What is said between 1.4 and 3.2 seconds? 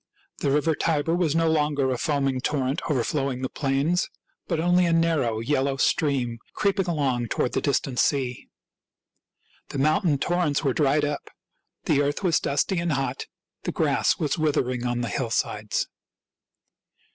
longer a foaming torrent over